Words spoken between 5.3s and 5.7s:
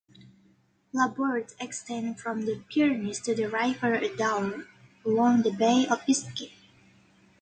the